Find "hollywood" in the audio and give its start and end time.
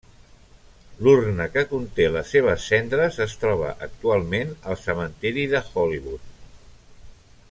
5.75-6.35